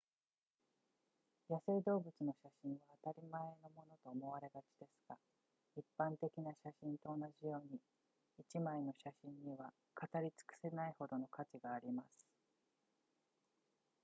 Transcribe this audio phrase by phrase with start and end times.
[1.47, 5.15] 野生動物の写真は当たり前のものと思われがちですが
[5.77, 7.79] 一般的な写真と同じように
[8.39, 12.25] 一枚の写真には語りつくせないほどの価値があります